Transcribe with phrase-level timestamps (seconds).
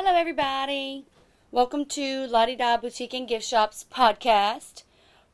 [0.00, 1.06] Hello, everybody.
[1.50, 4.84] Welcome to Lottie Da Boutique and Gift Shops podcast.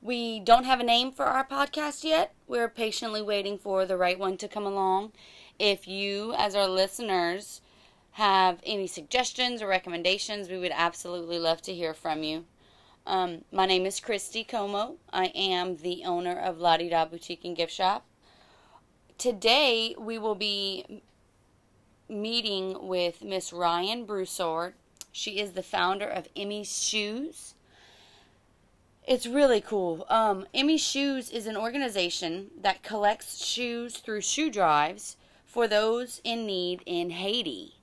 [0.00, 2.32] We don't have a name for our podcast yet.
[2.46, 5.12] We're patiently waiting for the right one to come along.
[5.58, 7.60] If you, as our listeners,
[8.12, 12.46] have any suggestions or recommendations, we would absolutely love to hear from you.
[13.06, 14.96] Um, my name is Christy Como.
[15.12, 18.06] I am the owner of Lottie Da Boutique and Gift Shop.
[19.18, 21.02] Today, we will be
[22.08, 24.74] meeting with Miss Ryan Broussard.
[25.12, 27.54] She is the founder of Emmy's Shoes.
[29.06, 30.06] It's really cool.
[30.08, 36.46] Um, Emmy Shoes is an organization that collects shoes through shoe drives for those in
[36.46, 37.74] need in Haiti.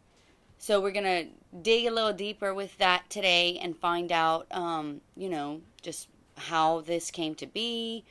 [0.58, 1.26] So we're gonna
[1.62, 6.08] dig a little deeper with that today and find out, um, you know, just
[6.38, 8.04] how this came to be,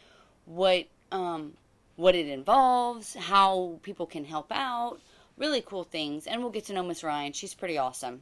[0.46, 1.54] what um,
[1.96, 5.00] what it involves, how people can help out,
[5.40, 7.32] really cool things, and we'll get to know Miss Ryan.
[7.32, 8.20] She's pretty awesome.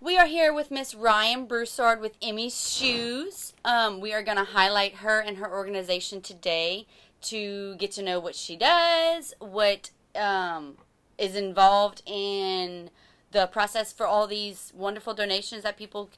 [0.00, 3.54] We are here with Miss Ryan Broussard with Emmy's Shoes.
[3.64, 6.86] Um, we are going to highlight her and her organization today
[7.22, 10.76] to get to know what she does, what um,
[11.18, 12.90] is involved in
[13.32, 16.08] the process for all these wonderful donations that people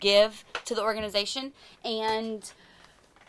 [0.00, 1.52] give to the organization,
[1.84, 2.52] and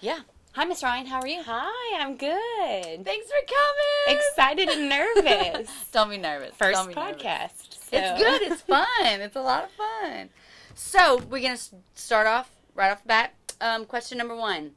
[0.02, 0.22] yeah.
[0.54, 1.06] Hi, Miss Ryan.
[1.06, 1.42] How are you?
[1.46, 3.06] Hi, I'm good.
[3.06, 4.18] Thanks for coming.
[4.20, 5.70] Excited and nervous.
[5.92, 6.54] Don't be nervous.
[6.60, 7.22] 1st Don't be podcast.
[7.22, 7.80] nervous.
[7.82, 8.42] so- It's good.
[8.52, 9.22] It's fun.
[9.22, 10.30] it's a lot of fun.
[10.76, 11.58] So we're gonna
[11.96, 13.34] start off right off the bat.
[13.62, 14.72] Um, question number one: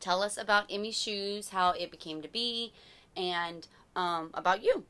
[0.00, 2.72] Tell us about Emmy Shoes, how it became to be,
[3.16, 4.84] and um, about you.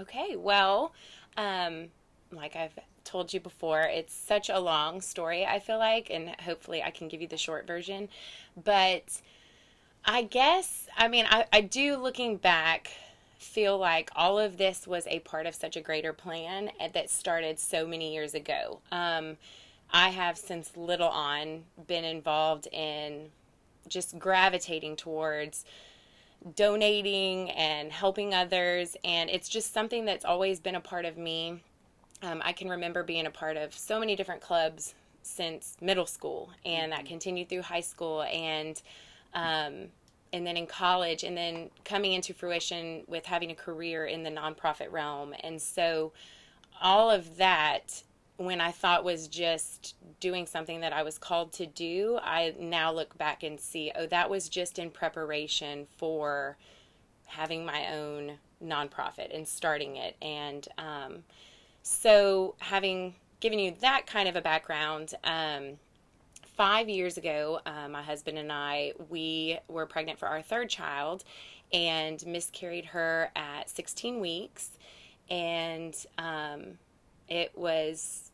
[0.00, 0.92] Okay, well,
[1.36, 1.88] um,
[2.32, 6.82] like I've told you before, it's such a long story, I feel like, and hopefully
[6.82, 8.08] I can give you the short version.
[8.62, 9.20] But
[10.04, 12.90] I guess, I mean, I, I do, looking back,
[13.38, 17.58] feel like all of this was a part of such a greater plan that started
[17.58, 18.80] so many years ago.
[18.92, 19.36] Um,
[19.92, 23.30] I have since little on been involved in
[23.88, 25.64] just gravitating towards
[26.54, 31.62] donating and helping others, and it's just something that's always been a part of me.
[32.22, 36.50] Um, I can remember being a part of so many different clubs since middle school,
[36.64, 38.80] and that continued through high school, and
[39.34, 39.88] um,
[40.32, 44.30] and then in college, and then coming into fruition with having a career in the
[44.30, 46.12] nonprofit realm, and so
[46.80, 48.02] all of that
[48.40, 52.90] when I thought was just doing something that I was called to do, I now
[52.90, 56.56] look back and see, oh, that was just in preparation for
[57.26, 60.16] having my own nonprofit and starting it.
[60.22, 61.24] And um,
[61.82, 65.78] so, having given you that kind of a background, um,
[66.60, 71.24] five years ago, uh, my husband and I, we were pregnant for our third child
[71.72, 74.72] and miscarried her at 16 weeks.
[75.30, 76.72] And um,
[77.30, 78.30] it was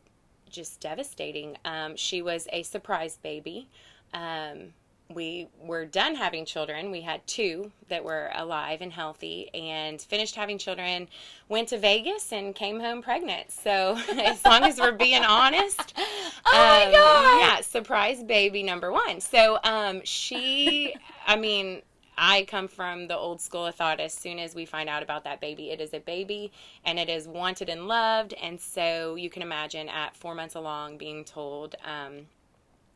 [0.49, 1.55] just devastating.
[1.63, 3.69] Um, she was a surprise baby.
[4.13, 4.73] Um,
[5.13, 6.91] we were done having children.
[6.91, 11.07] We had two that were alive and healthy, and finished having children.
[11.49, 13.51] Went to Vegas and came home pregnant.
[13.51, 15.93] So, as long as we're being honest,
[16.45, 17.39] Oh my um, God.
[17.39, 19.19] Yeah, surprise baby number one.
[19.19, 20.95] So, um, she,
[21.25, 21.81] I mean,
[22.17, 23.65] I come from the old school.
[23.65, 26.51] of thought as soon as we find out about that baby, it is a baby
[26.85, 28.33] and it is wanted and loved.
[28.41, 32.27] And so you can imagine at four months along being told um,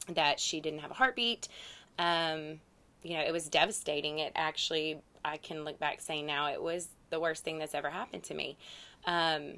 [0.09, 1.47] that she didn't have a heartbeat.
[1.99, 2.59] Um,
[3.03, 4.19] you know, it was devastating.
[4.19, 7.89] It actually, I can look back saying now it was the worst thing that's ever
[7.89, 8.57] happened to me.
[9.05, 9.55] Um,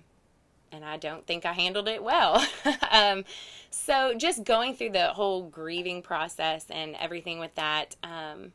[0.71, 2.45] and I don't think I handled it well.
[2.91, 3.25] um,
[3.69, 8.53] so just going through the whole grieving process and everything with that, um,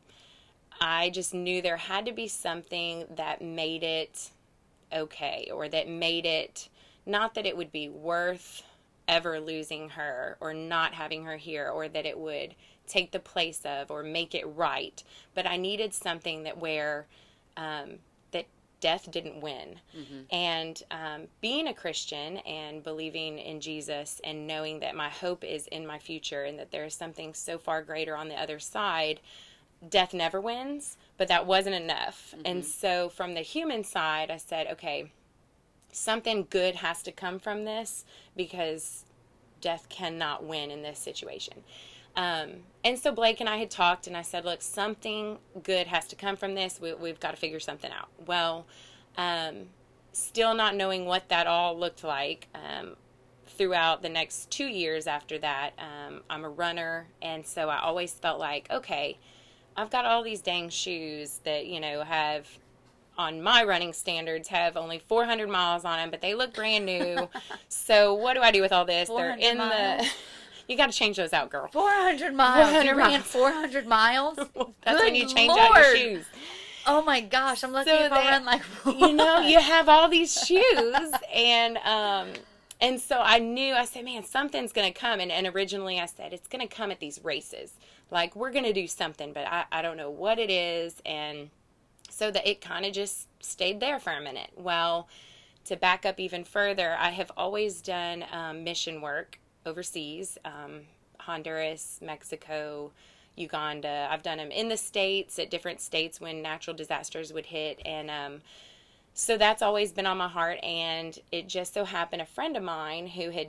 [0.81, 4.31] I just knew there had to be something that made it
[4.93, 6.69] okay or that made it
[7.05, 8.63] not that it would be worth
[9.07, 12.55] ever losing her or not having her here or that it would
[12.89, 15.03] take the place of or make it right
[15.35, 17.07] but i needed something that where
[17.57, 17.99] um,
[18.31, 18.45] that
[18.81, 19.79] death didn't win
[20.31, 25.67] and um, being a christian and believing in jesus and knowing that my hope is
[25.67, 29.19] in my future and that there is something so far greater on the other side
[29.87, 32.33] death never wins, but that wasn't enough.
[32.43, 35.11] And so from the human side, I said, okay,
[35.91, 39.05] something good has to come from this because
[39.61, 41.63] death cannot win in this situation.
[42.15, 46.07] Um, and so Blake and I had talked, and I said, look, something good has
[46.07, 46.79] to come from this.
[46.81, 48.09] We, we've got to figure something out.
[48.25, 48.65] Well,
[49.17, 49.67] um,
[50.13, 52.47] still not knowing what that all looked like.
[52.55, 52.95] Um,
[53.47, 58.13] throughout the next two years after that, um, I'm a runner, and so I always
[58.13, 59.17] felt like, okay,
[59.75, 62.47] I've got all these dang shoes that, you know, have
[63.17, 67.27] on my running standards have only 400 miles on them, but they look brand new.
[67.69, 69.09] so what do I do with all this?
[69.09, 70.01] They're 400 in miles?
[70.03, 70.09] the.
[70.69, 71.67] You got to change those out, girl.
[71.71, 72.69] 400 miles.
[72.69, 73.23] 400 you ran miles.
[73.25, 74.35] 400 miles?
[74.37, 74.51] That's
[74.85, 76.25] Good when you change out your shoes.
[76.85, 80.07] Oh my gosh, I'm lucky So if I run like you know, you have all
[80.07, 82.29] these shoes, and um,
[82.79, 85.19] and so I knew I said, man, something's gonna come.
[85.19, 87.73] And, and originally I said it's gonna come at these races.
[88.11, 91.01] Like we're gonna do something, but I, I don't know what it is.
[91.03, 91.49] And
[92.11, 94.51] so that it kind of just stayed there for a minute.
[94.55, 95.09] Well,
[95.65, 99.39] to back up even further, I have always done um, mission work
[99.69, 100.81] overseas, um,
[101.19, 102.91] Honduras, Mexico.
[103.39, 104.07] Uganda.
[104.11, 108.11] I've done them in the states at different states when natural disasters would hit, and
[108.11, 108.41] um,
[109.13, 110.59] so that's always been on my heart.
[110.63, 113.47] And it just so happened a friend of mine who had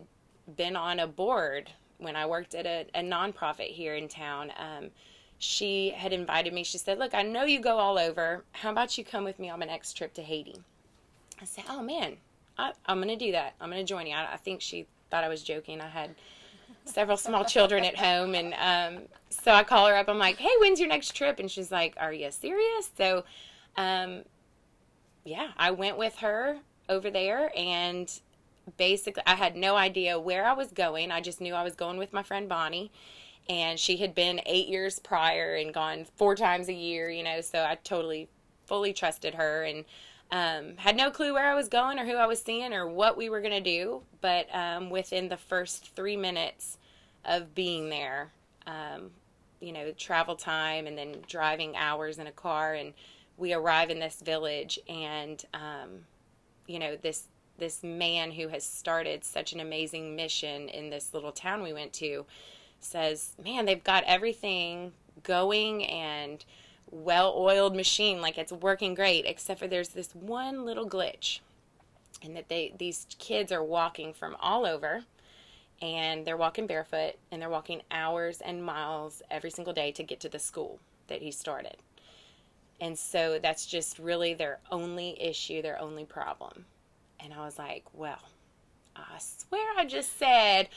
[0.56, 4.52] been on a board when I worked at a, a nonprofit here in town.
[4.56, 4.90] Um,
[5.38, 6.64] she had invited me.
[6.64, 8.44] She said, "Look, I know you go all over.
[8.52, 10.62] How about you come with me on my next trip to Haiti?"
[11.40, 12.18] I said, "Oh man,
[12.58, 13.54] I, I'm going to do that.
[13.60, 15.80] I'm going to join you." I, I think she thought I was joking.
[15.80, 16.14] I had
[16.84, 20.08] several small children at home, and um, so I call her up.
[20.08, 23.24] I'm like, "Hey, when's your next trip?" And she's like, "Are you serious?" So,
[23.76, 24.22] um,
[25.24, 26.58] yeah, I went with her
[26.88, 28.10] over there, and
[28.76, 31.10] basically, I had no idea where I was going.
[31.10, 32.90] I just knew I was going with my friend Bonnie,
[33.48, 37.10] and she had been eight years prior and gone four times a year.
[37.10, 38.28] You know, so I totally,
[38.66, 39.84] fully trusted her, and
[40.32, 43.16] um, had no clue where I was going or who I was seeing or what
[43.16, 44.02] we were going to do.
[44.20, 46.78] But um, within the first three minutes
[47.24, 48.32] of being there,
[48.66, 49.10] um,
[49.60, 52.92] you know, travel time and then driving hours in a car, and
[53.36, 56.04] we arrive in this village, and um,
[56.66, 57.24] you know, this
[57.58, 61.92] this man who has started such an amazing mission in this little town we went
[61.94, 62.24] to
[62.80, 64.92] says, "Man, they've got everything
[65.22, 66.44] going and."
[66.90, 71.40] Well-oiled machine like it's working great except for there's this one little glitch
[72.22, 75.04] and that they these kids are walking from all over
[75.80, 80.20] and they're walking barefoot and they're walking hours and miles every single day to get
[80.20, 80.78] to the school
[81.08, 81.76] that he started.
[82.80, 86.66] And so that's just really their only issue their only problem.
[87.22, 88.22] And i was like well
[88.96, 90.68] i swear i just said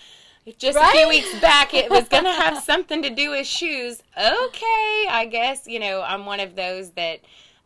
[0.58, 4.02] just a few weeks back it was going to have something to do with shoes.
[4.18, 7.20] Okay i guess you know i'm one of those that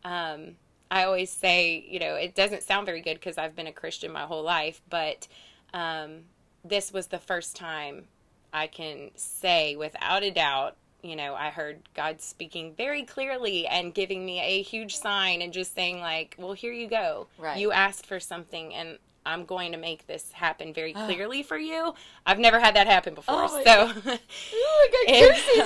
[0.04, 0.56] um,
[0.90, 4.12] i always say you know it doesn't sound very good because i've been a christian
[4.12, 5.26] my whole life but
[5.74, 6.20] um,
[6.64, 8.04] this was the first time
[8.52, 13.94] i can say without a doubt you know i heard god speaking very clearly and
[13.94, 17.28] giving me a huge sign and just saying like well here you go.
[17.38, 17.58] Right.
[17.58, 18.98] you asked for something and
[19.28, 21.94] i'm going to make this happen very clearly for you
[22.26, 23.92] i've never had that happen before Oh so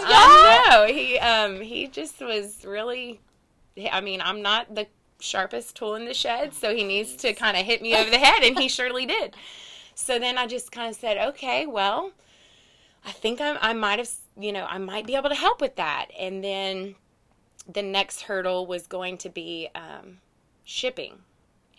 [0.05, 3.21] I know he um he just was really.
[3.91, 4.87] I mean, I'm not the
[5.19, 8.19] sharpest tool in the shed, so he needs to kind of hit me over the
[8.19, 9.35] head, and he surely did.
[9.95, 12.13] So then I just kind of said, okay, well,
[13.05, 15.77] I think I, I might have, you know, I might be able to help with
[15.77, 16.09] that.
[16.19, 16.97] And then
[17.67, 20.19] the next hurdle was going to be um,
[20.65, 21.21] shipping.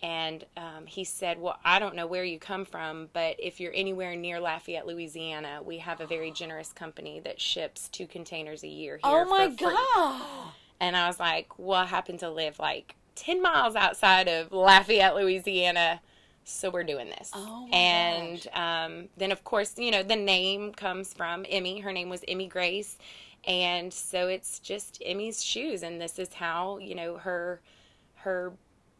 [0.04, 3.72] And um, he said, Well, I don't know where you come from, but if you're
[3.74, 8.68] anywhere near Lafayette, Louisiana, we have a very generous company that ships two containers a
[8.68, 9.00] year here.
[9.02, 10.52] Oh my god.
[10.78, 15.14] And I was like, Well, I happen to live like 10 miles outside of Lafayette,
[15.14, 16.02] Louisiana.
[16.44, 17.30] So we're doing this.
[17.32, 21.80] Oh my and um, then, of course, you know, the name comes from Emmy.
[21.80, 22.98] Her name was Emmy Grace.
[23.46, 25.82] And so it's just Emmy's shoes.
[25.82, 27.62] And this is how, you know, her
[28.16, 28.52] her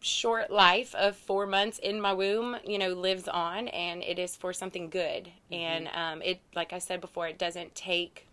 [0.04, 4.36] short life of four months in my womb, you know, lives on, and it is
[4.36, 5.30] for something good.
[5.50, 8.26] And um, it, like I said before, it doesn't take,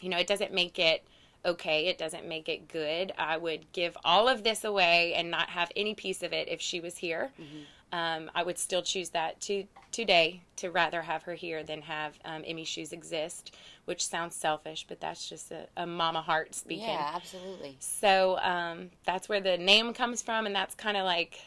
[0.00, 1.04] you know, it doesn't make it
[1.44, 1.86] okay.
[1.86, 3.12] It doesn't make it good.
[3.18, 6.60] I would give all of this away and not have any piece of it if
[6.60, 7.32] she was here.
[7.92, 12.18] Um, I would still choose that to today to rather have her here than have
[12.24, 16.88] um, Emmy shoes exist, which sounds selfish, but that's just a, a mama heart speaking.
[16.88, 17.76] Yeah, absolutely.
[17.78, 21.38] So um, that's where the name comes from, and that's kind of like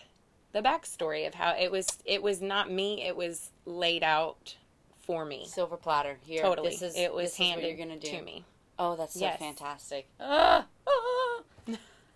[0.53, 1.99] the backstory of how it was.
[2.05, 4.55] It was not me; it was laid out
[4.99, 5.45] for me.
[5.47, 6.41] Silver platter here.
[6.43, 8.07] totally, This is, it was this is what handed you're gonna do.
[8.11, 8.45] to me.
[8.79, 9.39] Oh, that's so Yes.
[9.39, 10.07] fantastic.
[10.19, 11.41] Ah, ah.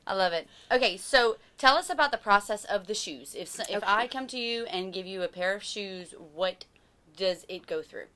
[0.08, 0.48] I love it.
[0.72, 3.36] Okay, so tell us about the process of the shoes.
[3.36, 3.86] If if Okay.
[3.86, 6.66] I come to you and give you a pair of shoes, what
[7.16, 8.08] does it go through?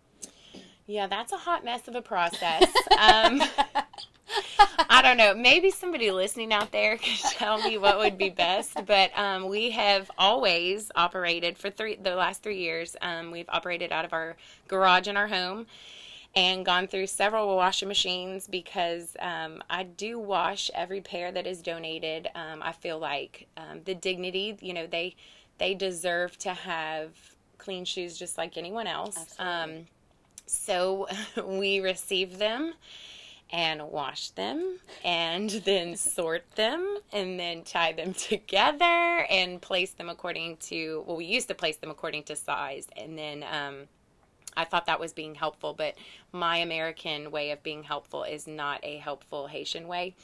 [0.87, 2.63] Yeah, that's a hot mess of a process.
[2.99, 3.41] um,
[4.89, 5.33] I don't know.
[5.35, 8.73] Maybe somebody listening out there could tell me what would be best.
[8.85, 12.95] But um, we have always operated for three the last three years.
[13.01, 14.35] Um, we've operated out of our
[14.67, 15.67] garage in our home,
[16.35, 21.61] and gone through several washing machines because um, I do wash every pair that is
[21.61, 22.27] donated.
[22.35, 25.15] Um, I feel like um, the dignity, you know, they
[25.57, 27.11] they deserve to have
[27.57, 29.35] clean shoes just like anyone else.
[29.39, 29.87] Um,
[30.45, 31.07] so
[31.45, 32.73] we receive them
[33.51, 40.09] and wash them and then sort them and then tie them together and place them
[40.09, 43.87] according to well we used to place them according to size and then um,
[44.57, 45.95] I thought that was being helpful, but
[46.31, 50.15] my American way of being helpful is not a helpful Haitian way.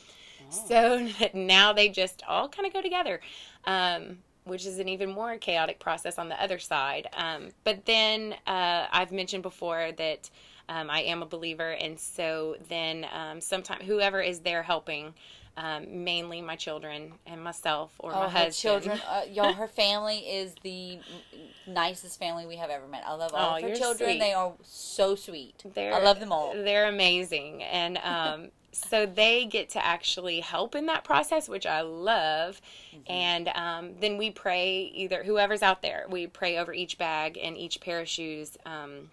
[0.42, 0.66] Oh.
[0.68, 3.22] So now they just all kind of go together,
[3.66, 7.08] um, which is an even more chaotic process on the other side.
[7.16, 10.30] Um, but then uh, I've mentioned before that
[10.70, 15.14] um, I am a believer, and so then um, sometimes whoever is there helping
[15.58, 18.54] um, mainly my children and myself or oh, my husband.
[18.54, 19.54] children, uh, y'all.
[19.54, 21.00] Her family is the
[21.68, 23.04] nicest family we have ever met.
[23.06, 24.12] I love all oh, of her children.
[24.12, 24.20] Sweet.
[24.20, 25.64] They are so sweet.
[25.74, 26.54] They're, I love them all.
[26.54, 31.82] They're amazing, and um, so they get to actually help in that process, which I
[31.82, 32.62] love.
[32.96, 33.12] Mm-hmm.
[33.12, 37.58] And um, then we pray either whoever's out there, we pray over each bag and
[37.58, 38.58] each pair of shoes.
[38.66, 39.12] Um,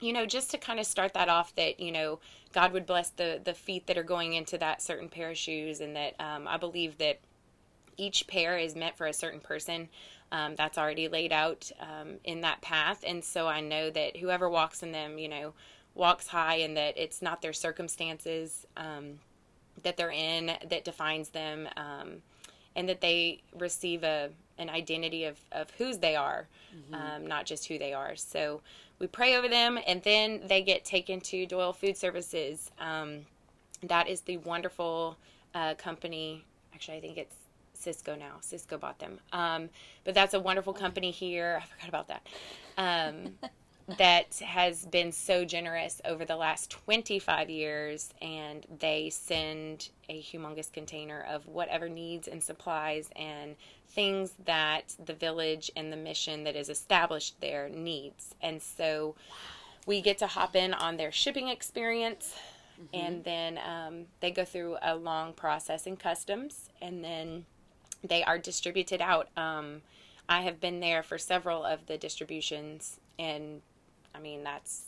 [0.00, 2.20] you know, just to kind of start that off that, you know,
[2.52, 5.80] God would bless the, the feet that are going into that certain pair of shoes,
[5.80, 7.20] and that um, I believe that
[7.96, 9.88] each pair is meant for a certain person.
[10.32, 13.04] Um, that's already laid out um, in that path.
[13.06, 15.54] And so I know that whoever walks in them, you know,
[15.94, 19.18] walks high and that it's not their circumstances um,
[19.82, 22.22] that they're in that defines them um,
[22.76, 26.94] and that they receive a, an identity of, of whose they are, mm-hmm.
[26.94, 28.14] Um, not just who they are.
[28.14, 28.60] So
[29.00, 32.70] we pray over them, and then they get taken to Doyle Food Services.
[32.78, 33.26] Um,
[33.82, 35.16] that is the wonderful
[35.54, 36.44] uh, company.
[36.74, 37.34] Actually, I think it's
[37.80, 38.34] Sysco now.
[38.42, 39.18] Sysco bought them.
[39.32, 39.70] Um,
[40.04, 41.60] but that's a wonderful company here.
[41.62, 42.26] I forgot about that.
[42.76, 43.34] Um,
[43.98, 50.72] that has been so generous over the last 25 years, and they send a humongous
[50.72, 53.56] container of whatever needs and supplies and
[53.88, 58.34] things that the village and the mission that is established there needs.
[58.40, 59.14] And so
[59.86, 62.34] we get to hop in on their shipping experience,
[62.80, 63.06] mm-hmm.
[63.06, 67.46] and then um, they go through a long process in customs, and then
[68.02, 69.28] they are distributed out.
[69.36, 69.82] Um,
[70.28, 73.62] I have been there for several of the distributions, and
[74.14, 74.84] I mean, that's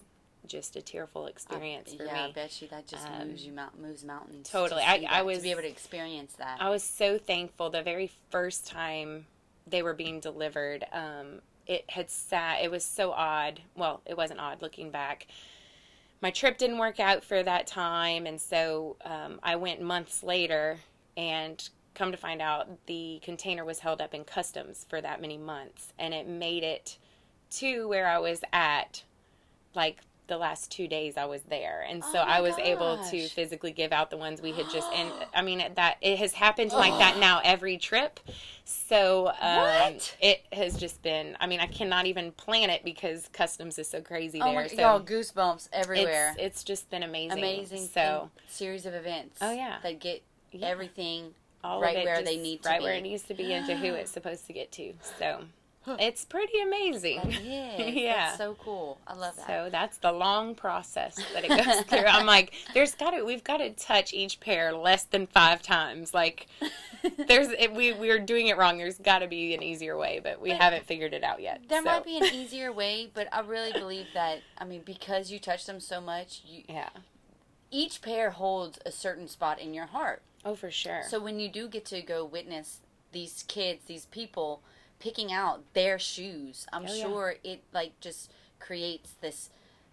[0.46, 2.18] just a tearful experience for yeah, me.
[2.18, 4.48] Yeah, I bet you that just um, moves you moves mountains.
[4.48, 6.58] Totally, to I, I was to be able to experience that.
[6.60, 9.26] I was so thankful the very first time
[9.66, 10.84] they were being delivered.
[10.92, 12.62] Um, it had sat.
[12.62, 13.60] It was so odd.
[13.76, 15.28] Well, it wasn't odd looking back.
[16.20, 20.78] My trip didn't work out for that time, and so um, I went months later
[21.16, 25.36] and come to find out the container was held up in customs for that many
[25.36, 26.96] months and it made it
[27.50, 29.02] to where I was at
[29.74, 32.66] like the last two days I was there, and so oh I was gosh.
[32.66, 34.90] able to physically give out the ones we had just.
[34.92, 38.20] And I mean that it has happened like that now every trip.
[38.64, 41.36] So um, it has just been.
[41.40, 44.54] I mean, I cannot even plan it because customs is so crazy oh there.
[44.54, 46.34] My, so y'all goosebumps everywhere.
[46.38, 47.38] It's, it's, just been amazing.
[47.38, 47.88] Amazing.
[47.88, 49.38] So series of events.
[49.42, 50.66] Oh yeah, that get yeah.
[50.66, 53.76] everything All right where they need to right where it needs to be, and to
[53.76, 54.94] who it's supposed to get to.
[55.18, 55.42] So
[55.86, 57.20] it's pretty amazing.
[57.42, 58.26] yeah.
[58.26, 58.98] That's so cool.
[59.06, 59.46] I love that.
[59.46, 62.06] So that's the long process that it goes through.
[62.06, 66.14] I'm like, there's got to, we've got to touch each pair less than five times.
[66.14, 66.46] Like,
[67.26, 68.78] there's, it, we, we're doing it wrong.
[68.78, 71.62] There's got to be an easier way, but we but haven't figured it out yet.
[71.68, 71.84] There so.
[71.84, 75.66] might be an easier way, but I really believe that, I mean, because you touch
[75.66, 76.90] them so much, you, yeah.
[77.70, 80.22] each pair holds a certain spot in your heart.
[80.44, 81.02] Oh, for sure.
[81.08, 82.80] So when you do get to go witness
[83.12, 84.62] these kids, these people,
[85.02, 86.66] picking out their shoes.
[86.72, 87.52] I'm oh, sure yeah.
[87.52, 88.30] it like just
[88.60, 89.50] creates this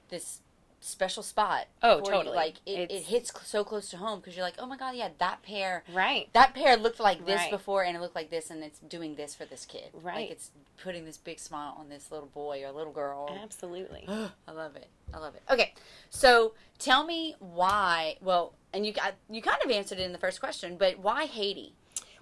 [0.10, 0.42] this
[0.82, 1.66] special spot.
[1.82, 2.28] Oh, totally.
[2.28, 2.36] You.
[2.36, 5.10] Like it, it hits so close to home because you're like, oh my god, yeah,
[5.18, 5.84] that pair.
[5.94, 6.30] Right.
[6.34, 7.52] That pair looked like this right.
[7.52, 9.90] before, and it looked like this, and it's doing this for this kid.
[9.94, 10.16] Right.
[10.16, 10.52] Like it's
[10.82, 13.36] putting this big smile on this little boy or little girl.
[13.44, 14.06] Absolutely.
[14.48, 14.88] I love it.
[15.14, 15.42] I love it.
[15.50, 15.74] Okay,
[16.10, 18.18] so tell me why.
[18.22, 21.26] Well, and you got you kind of answered it in the first question, but why
[21.26, 21.74] Haiti?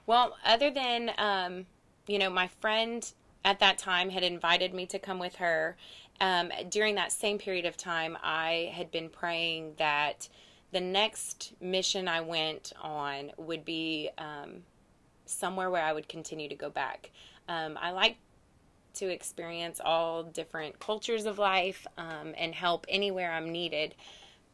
[0.05, 1.65] Well, other than um,
[2.07, 3.09] you know, my friend
[3.45, 5.77] at that time had invited me to come with her.
[6.19, 10.27] Um, during that same period of time, I had been praying that
[10.71, 14.63] the next mission I went on would be um,
[15.25, 17.11] somewhere where I would continue to go back.
[17.47, 18.17] Um, I like
[18.95, 23.95] to experience all different cultures of life um, and help anywhere I'm needed,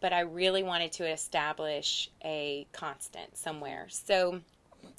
[0.02, 3.88] but I really wanted to establish a constant somewhere.
[3.90, 4.42] So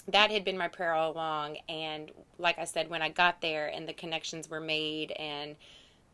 [0.08, 1.58] that had been my prayer all along.
[1.68, 5.56] And like I said, when I got there and the connections were made and,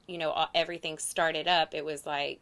[0.06, 2.40] you know, everything started up, it was like,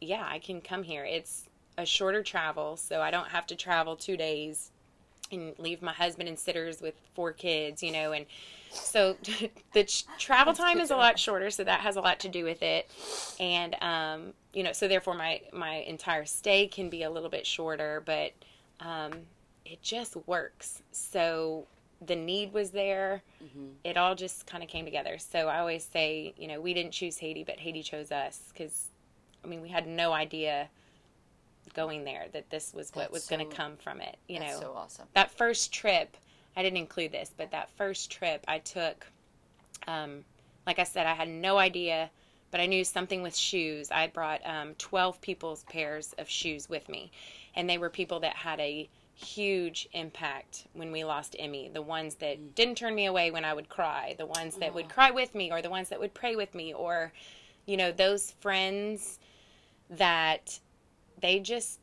[0.00, 1.04] yeah, I can come here.
[1.04, 4.70] It's a shorter travel, so I don't have to travel two days
[5.32, 8.26] and leave my husband and sitters with four kids, you know, and
[8.70, 9.16] so
[9.72, 12.44] the ch- travel time is a lot shorter, so that has a lot to do
[12.44, 12.90] with it,
[13.38, 17.46] and um, you know, so therefore my my entire stay can be a little bit
[17.46, 18.32] shorter, but
[18.80, 19.12] um,
[19.64, 20.82] it just works.
[20.92, 21.66] So
[22.04, 23.22] the need was there.
[23.42, 23.66] Mm-hmm.
[23.84, 25.18] It all just kind of came together.
[25.18, 28.88] So I always say, you know, we didn't choose Haiti, but Haiti chose us because,
[29.44, 30.68] I mean, we had no idea
[31.74, 34.16] going there that this was what was so, going to come from it.
[34.28, 35.06] You know, so awesome.
[35.14, 36.16] That first trip,
[36.56, 39.06] I didn't include this, but that first trip I took,
[39.86, 40.24] um,
[40.66, 42.10] like I said, I had no idea,
[42.50, 43.90] but I knew something with shoes.
[43.90, 47.10] I brought um, 12 people's pairs of shoes with me,
[47.54, 48.88] and they were people that had a
[49.20, 51.70] huge impact when we lost Emmy.
[51.72, 54.88] The ones that didn't turn me away when I would cry, the ones that would
[54.88, 57.12] cry with me, or the ones that would pray with me, or,
[57.66, 59.18] you know, those friends
[59.90, 60.58] that
[61.20, 61.80] they just,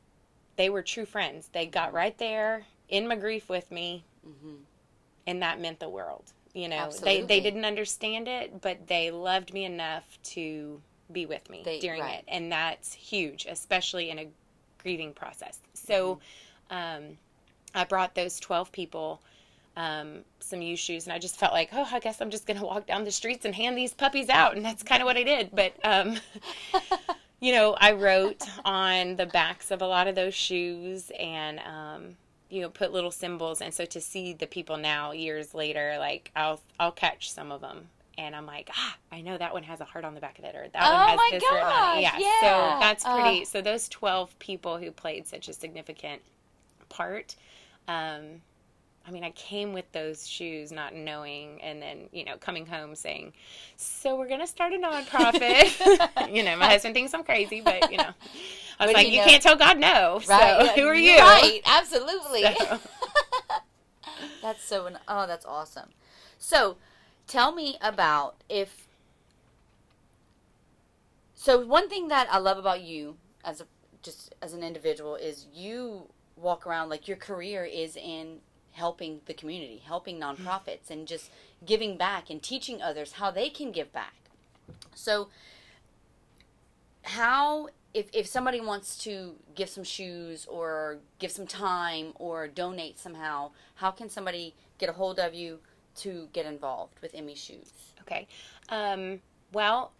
[0.55, 1.49] they were true friends.
[1.53, 4.55] They got right there in my grief with me, mm-hmm.
[5.27, 6.33] and that meant the world.
[6.53, 7.21] You know, Absolutely.
[7.21, 11.79] they, they didn't understand it, but they loved me enough to be with me they,
[11.79, 12.19] during right.
[12.19, 12.25] it.
[12.27, 14.27] And that's huge, especially in a
[14.81, 15.59] grieving process.
[15.73, 16.19] So,
[16.71, 17.05] mm-hmm.
[17.05, 17.17] um,
[17.73, 19.21] I brought those 12 people
[19.77, 22.59] um, some used shoes, and I just felt like, oh, I guess I'm just going
[22.59, 24.55] to walk down the streets and hand these puppies out.
[24.55, 25.51] And that's kind of what I did.
[25.53, 26.17] But, um,
[27.39, 32.15] you know, I wrote on the backs of a lot of those shoes and, um,
[32.49, 33.61] you know, put little symbols.
[33.61, 37.61] And so to see the people now, years later, like I'll, I'll catch some of
[37.61, 37.87] them.
[38.17, 40.45] And I'm like, ah, I know that one has a heart on the back of
[40.45, 42.01] it, or that oh one has this gosh, written on it.
[42.01, 42.17] Yeah.
[42.17, 42.39] yeah.
[42.41, 43.41] So that's pretty.
[43.43, 46.23] Uh, so those 12 people who played such a significant
[46.89, 47.35] part
[47.87, 48.41] um,
[49.07, 52.93] I mean, I came with those shoes not knowing, and then, you know, coming home
[52.93, 53.31] saying,
[53.77, 56.29] So we're going to start a nonprofit.
[56.35, 58.13] you know, my husband thinks I'm crazy, but, you know,
[58.79, 60.21] I was but like, You know, can't tell God no.
[60.27, 60.73] Right.
[60.75, 61.17] So who are you?
[61.17, 61.61] Right.
[61.65, 62.43] Absolutely.
[62.43, 62.79] So.
[64.41, 65.89] that's so, oh, that's awesome.
[66.37, 66.75] So
[67.27, 68.89] tell me about if,
[71.33, 73.65] so one thing that I love about you as a,
[74.03, 78.39] just as an individual is you walk around like your career is in
[78.71, 81.31] helping the community, helping nonprofits, and just
[81.65, 84.13] giving back and teaching others how they can give back.
[84.93, 85.29] So,
[87.03, 92.99] how if if somebody wants to give some shoes or give some time or donate
[92.99, 95.59] somehow, how can somebody get a hold of you
[95.95, 97.71] to get involved with Emmy Shoes?
[98.01, 98.27] Okay.
[98.69, 99.21] Um,
[99.51, 99.91] well,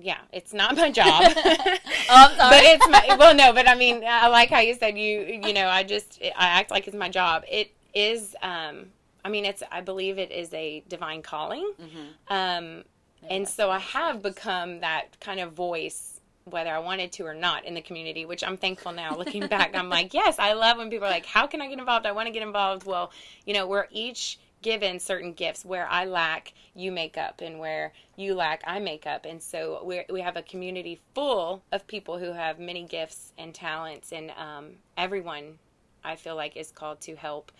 [0.00, 1.06] yeah, it's not my job.
[1.36, 5.40] oh, but it's my well, no, but I mean, I like how you said you.
[5.44, 7.44] You know, I just I act like it's my job.
[7.50, 8.36] It is.
[8.42, 8.86] Um,
[9.24, 9.62] I mean, it's.
[9.70, 11.72] I believe it is a divine calling.
[11.80, 12.32] Mm-hmm.
[12.32, 12.84] Um,
[13.28, 17.64] and so I have become that kind of voice, whether I wanted to or not,
[17.64, 18.26] in the community.
[18.26, 19.16] Which I'm thankful now.
[19.16, 21.78] Looking back, I'm like, yes, I love when people are like, "How can I get
[21.78, 22.06] involved?
[22.06, 23.10] I want to get involved." Well,
[23.46, 27.92] you know, we're each given certain gifts where I lack, you make up, and where
[28.16, 29.24] you lack, I make up.
[29.24, 33.54] And so we we have a community full of people who have many gifts and
[33.54, 35.60] talents, and um, everyone
[36.02, 37.52] I feel like is called to help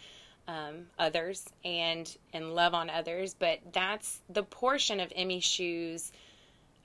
[0.48, 3.34] um, others and and love on others.
[3.38, 6.10] But that's the portion of Emmy Shoes.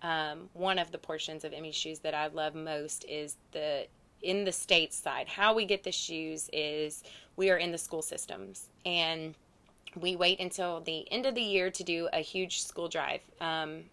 [0.04, 3.88] Um, one of the portions of Emmy Shoes that I love most is the
[4.22, 5.28] in the state side.
[5.28, 7.04] How we get the shoes is
[7.38, 9.34] we are in the school systems and
[10.00, 13.22] we wait until the end of the year to do a huge school drive.
[13.40, 13.84] Um,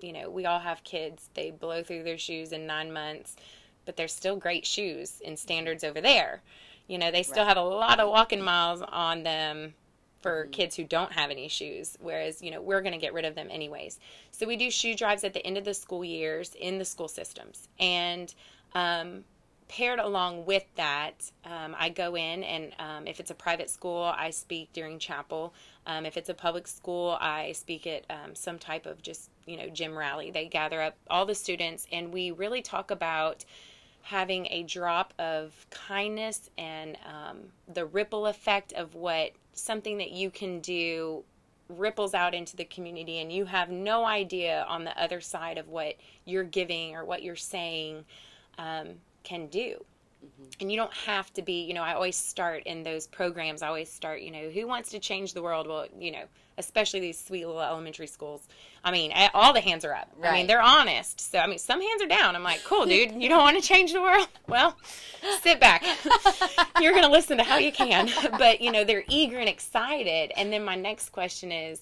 [0.00, 1.30] you know, we all have kids.
[1.34, 3.36] They blow through their shoes in nine months,
[3.84, 6.42] but they're still great shoes in standards over there.
[6.86, 7.48] You know, they still right.
[7.48, 9.74] have a lot of walking miles on them
[10.20, 10.50] for mm-hmm.
[10.52, 13.34] kids who don't have any shoes, whereas, you know, we're going to get rid of
[13.34, 13.98] them anyways.
[14.30, 17.08] So we do shoe drives at the end of the school years in the school
[17.08, 17.68] systems.
[17.78, 18.34] And
[18.74, 19.24] um,
[19.68, 24.12] paired along with that, um, I go in and um, if it's a private school,
[24.16, 25.54] I speak during chapel.
[25.86, 29.56] Um, if it's a public school, I speak at um, some type of just, you
[29.56, 30.30] know, gym rally.
[30.30, 33.44] They gather up all the students and we really talk about
[34.02, 37.38] having a drop of kindness and um,
[37.72, 41.24] the ripple effect of what something that you can do
[41.68, 45.68] ripples out into the community and you have no idea on the other side of
[45.68, 45.94] what
[46.26, 48.04] you're giving or what you're saying
[48.58, 48.88] um,
[49.24, 49.84] can do.
[50.24, 50.44] Mm-hmm.
[50.60, 53.68] And you don't have to be, you know, I always start in those programs, I
[53.68, 55.66] always start, you know, who wants to change the world?
[55.66, 56.24] Well, you know,
[56.58, 58.46] especially these sweet little elementary schools.
[58.84, 60.10] I mean, all the hands are up.
[60.16, 60.30] Right.
[60.30, 61.20] I mean, they're honest.
[61.20, 62.36] So, I mean, some hands are down.
[62.36, 64.28] I'm like, cool, dude, you don't want to change the world?
[64.46, 64.76] Well,
[65.42, 65.84] sit back.
[66.80, 68.10] You're going to listen to how you can.
[68.38, 70.32] But, you know, they're eager and excited.
[70.36, 71.80] And then my next question is,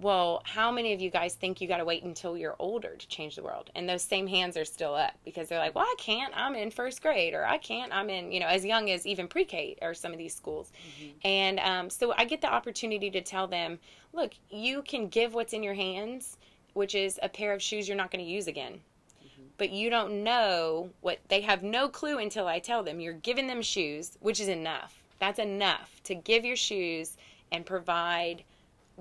[0.00, 3.08] well, how many of you guys think you got to wait until you're older to
[3.08, 3.70] change the world?
[3.74, 6.32] And those same hands are still up because they're like, well, I can't.
[6.34, 7.92] I'm in first grade, or I can't.
[7.92, 10.72] I'm in, you know, as young as even pre K or some of these schools.
[10.72, 11.10] Mm-hmm.
[11.24, 13.78] And um, so I get the opportunity to tell them,
[14.12, 16.38] look, you can give what's in your hands,
[16.72, 18.80] which is a pair of shoes you're not going to use again.
[19.22, 19.42] Mm-hmm.
[19.58, 23.00] But you don't know what they have no clue until I tell them.
[23.00, 25.02] You're giving them shoes, which is enough.
[25.18, 27.18] That's enough to give your shoes
[27.52, 28.44] and provide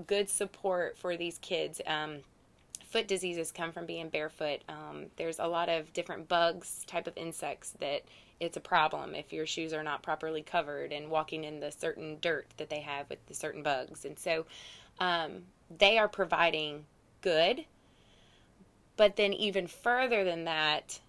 [0.07, 1.81] good support for these kids.
[1.85, 2.19] Um,
[2.89, 4.61] foot diseases come from being barefoot.
[4.67, 8.03] Um, there's a lot of different bugs, type of insects that
[8.39, 12.17] it's a problem if your shoes are not properly covered and walking in the certain
[12.21, 14.05] dirt that they have with the certain bugs.
[14.05, 14.45] And so
[14.99, 15.43] um,
[15.77, 16.85] they are providing
[17.21, 17.65] good.
[18.97, 20.99] But then, even further than that,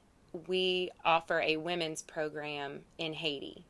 [0.47, 3.65] we offer a women's program in Haiti.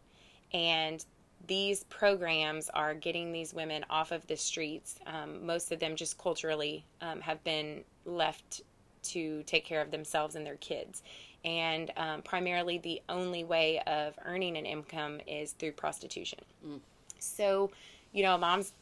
[0.53, 1.03] And
[1.47, 4.99] these programs are getting these women off of the streets.
[5.07, 8.63] Um, most of them just culturally um, have been left
[9.03, 11.03] to take care of themselves and their kids.
[11.45, 16.41] And um, primarily, the only way of earning an income is through prostitution.
[16.67, 16.81] Mm.
[17.19, 17.71] So,
[18.13, 18.73] you know, moms,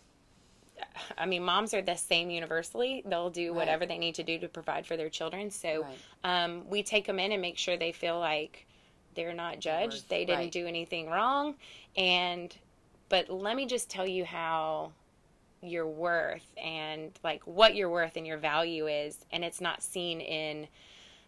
[1.16, 3.02] I mean, moms are the same universally.
[3.06, 3.56] They'll do right.
[3.56, 5.50] whatever they need to do to provide for their children.
[5.50, 5.86] So,
[6.24, 6.44] right.
[6.44, 8.66] Um, we take them in and make sure they feel like
[9.18, 10.08] they're not judged.
[10.08, 10.52] They didn't right.
[10.52, 11.56] do anything wrong.
[11.96, 12.56] And,
[13.08, 14.92] but let me just tell you how
[15.60, 19.18] your worth and like what your worth and your value is.
[19.32, 20.68] And it's not seen in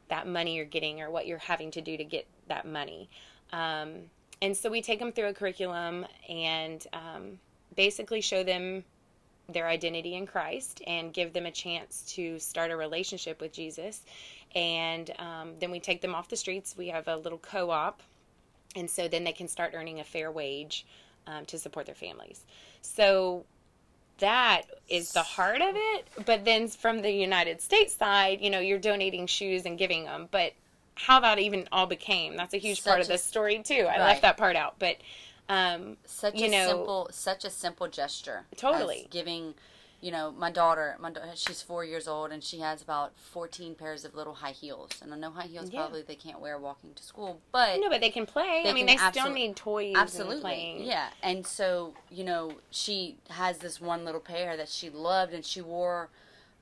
[0.09, 3.11] that money you're getting or what you're having to do to get that money.
[3.53, 4.03] Um,
[4.41, 7.41] and so we take them through a curriculum and um,
[7.75, 8.85] basically show them
[9.53, 14.03] their identity in Christ and give them a chance to start a relationship with Jesus
[14.55, 16.75] and um, then we take them off the streets.
[16.77, 18.03] We have a little co op,
[18.75, 20.87] and so then they can start earning a fair wage
[21.27, 22.45] um, to support their families.
[22.83, 23.45] So
[24.19, 26.09] that is the heart of it.
[26.27, 30.29] But then from the United States side, you know, you're donating shoes and giving them.
[30.31, 30.53] But
[30.97, 33.87] how that even all became, that's a huge such part of the story, too.
[33.89, 34.01] I right.
[34.01, 34.75] left that part out.
[34.79, 34.97] But,
[35.51, 38.47] um, such you a know, simple, such a simple gesture.
[38.57, 39.09] Totally.
[39.11, 39.55] Giving
[40.01, 44.05] you know, my daughter, my she's four years old, and she has about fourteen pairs
[44.05, 44.91] of little high heels.
[45.03, 45.81] And I know high heels yeah.
[45.81, 48.63] probably they can't wear walking to school, but no, but they can play.
[48.65, 49.95] They I mean, they still need toys.
[49.97, 51.09] Absolutely, and yeah.
[51.23, 55.61] And so you know, she has this one little pair that she loved, and she
[55.61, 56.09] wore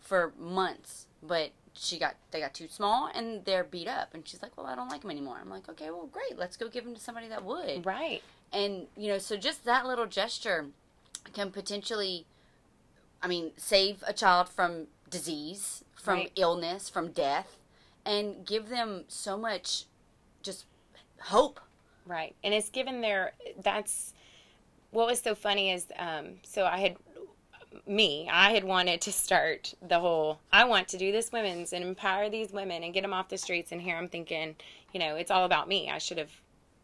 [0.01, 4.43] for months, but she got they got too small and they're beat up and she's
[4.43, 6.83] like well i don't like them anymore i'm like okay well great let's go give
[6.83, 8.21] them to somebody that would right
[8.53, 10.67] and you know so just that little gesture
[11.33, 12.27] can potentially
[13.23, 16.33] I mean, save a child from disease, from right.
[16.37, 17.57] illness, from death,
[18.05, 19.85] and give them so much
[20.43, 20.67] just
[21.21, 21.61] hope.
[22.07, 22.35] Right.
[22.45, 23.33] And it's given their,
[23.63, 24.15] that's
[24.91, 26.97] what was so funny is, um, so I had,
[27.87, 31.85] me, I had wanted to start the whole, I want to do this women's and
[31.85, 33.73] empower these women and get them off the streets.
[33.73, 34.57] And here I'm thinking,
[34.93, 35.91] you know, it's all about me.
[35.91, 36.33] I should have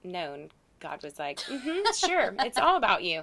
[0.03, 0.51] known
[0.85, 3.23] God was like, mm-hmm, sure, it's all about you.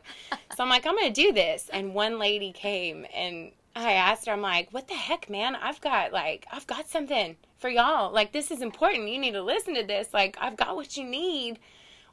[0.55, 1.69] So I'm like, I'm going to do this.
[1.71, 5.55] And one lady came and I asked her, I'm like, what the heck, man?
[5.55, 8.11] I've got like, I've got something for y'all.
[8.11, 9.09] Like, this is important.
[9.09, 10.11] You need to listen to this.
[10.11, 11.59] Like, I've got what you need.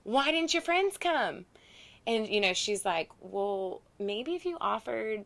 [0.03, 1.47] Why didn't your friends come?
[2.07, 5.25] And, you know, she's like, well, maybe if you offered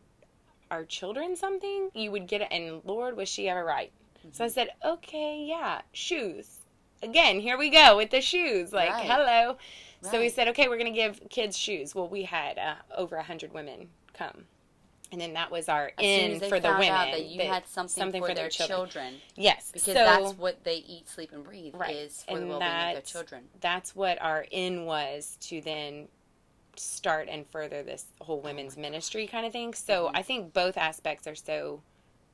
[0.70, 2.48] our children something, you would get it.
[2.50, 3.90] And Lord, was she ever right?
[4.20, 4.28] Mm-hmm.
[4.32, 6.61] So I said, okay, yeah, shoes.
[7.02, 8.72] Again, here we go with the shoes.
[8.72, 9.04] Like, right.
[9.04, 9.56] hello.
[10.10, 11.94] So we said, okay, we're going to give kids shoes.
[11.94, 14.44] Well, we had uh, over a hundred women come.
[15.12, 16.88] And then that was our as in for the women.
[16.88, 18.88] that you had something, something for, for, their, their children.
[18.88, 19.14] children.
[19.36, 21.94] Yes, because so, that's what they eat, sleep, and breathe right.
[21.94, 23.44] is for and the well-being of their children.
[23.60, 26.08] That's what our in was to then
[26.76, 29.74] start and further this whole women's ministry kind of thing.
[29.74, 30.16] So mm-hmm.
[30.16, 31.82] I think both aspects are so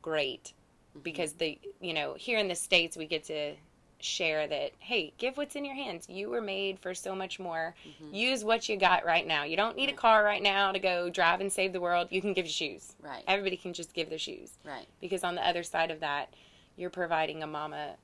[0.01, 0.53] great
[0.91, 1.01] mm-hmm.
[1.01, 3.55] because the you know here in the states we get to
[4.01, 6.07] share that hey give what's in your hands.
[6.09, 7.75] You were made for so much more.
[7.87, 8.15] Mm-hmm.
[8.15, 9.45] use what you got right now.
[9.45, 9.95] You don't need right.
[9.95, 12.09] a car right now to go drive and save the world.
[12.11, 12.93] You can give your shoes.
[13.03, 13.25] Right.
[13.27, 14.53] Everybody can just give their shoes.
[14.65, 14.87] Right.
[15.01, 16.33] Because on the other side of that
[16.77, 17.95] you're providing a mama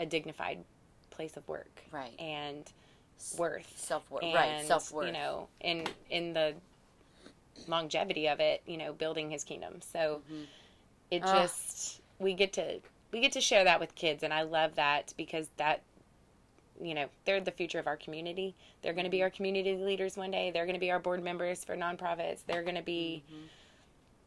[0.00, 0.64] a dignified
[1.10, 2.18] place of work right.
[2.18, 2.70] and
[3.36, 3.70] worth.
[3.76, 4.22] self-worth.
[4.22, 4.64] Right.
[4.66, 5.06] Self-worth.
[5.06, 6.54] you know in in the
[7.68, 9.80] longevity of it you know building his kingdom.
[9.92, 10.44] So mm-hmm.
[11.10, 12.80] it just we get to
[13.12, 15.82] we get to share that with kids and i love that because that
[16.82, 18.54] you know they're the future of our community.
[18.82, 20.50] They're going to be our community leaders one day.
[20.50, 22.40] They're going to be our board members for nonprofits.
[22.46, 23.44] They're going to be mm-hmm.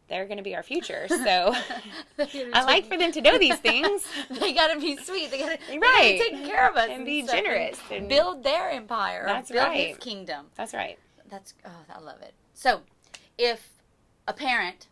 [0.08, 1.08] they're going to be our future.
[1.10, 1.56] So
[2.54, 4.06] i like for them to know these things.
[4.30, 5.32] They got to be sweet.
[5.32, 6.20] They got to right.
[6.20, 9.68] take care of us and, and be generous and, and build their empire that's build
[9.68, 9.88] right.
[9.88, 10.48] his kingdom.
[10.56, 10.98] That's right.
[11.30, 12.34] That's oh i love it.
[12.54, 12.82] So
[13.38, 13.70] if
[14.28, 14.88] a parent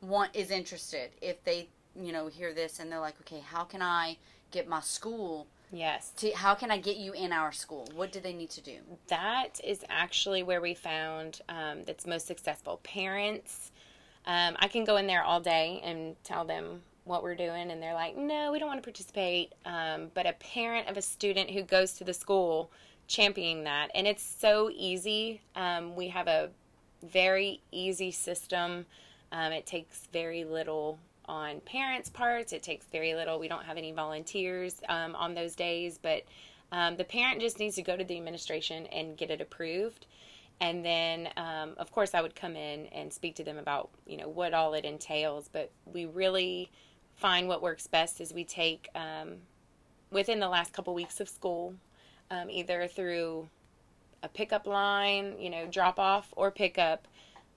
[0.00, 1.68] want is interested, if they
[2.00, 4.16] you know hear this and they're like, okay, how can I
[4.50, 6.12] get my school Yes.
[6.16, 6.30] to?
[6.32, 7.88] How can I get you in our school?
[7.94, 8.78] What do they need to do?
[9.08, 12.80] that is actually where we found um, that's most successful.
[12.82, 13.70] Parents,
[14.26, 17.82] um, I can go in there all day and tell them what we're doing, and
[17.82, 19.52] they're like, no, we don't want to participate.
[19.64, 22.70] Um, but a parent of a student who goes to the school
[23.08, 25.40] championing that, and it's so easy.
[25.56, 26.50] Um, we have a
[27.02, 28.86] very easy system.
[29.32, 32.52] Um, it takes very little on parents' parts.
[32.52, 33.38] It takes very little.
[33.38, 36.22] We don't have any volunteers um, on those days, but
[36.72, 40.06] um, the parent just needs to go to the administration and get it approved.
[40.60, 44.16] And then, um, of course, I would come in and speak to them about you
[44.16, 45.48] know what all it entails.
[45.52, 46.70] But we really
[47.16, 49.38] find what works best is we take um,
[50.10, 51.74] within the last couple weeks of school,
[52.30, 53.48] um, either through
[54.22, 57.08] a pickup line, you know, drop off or pickup,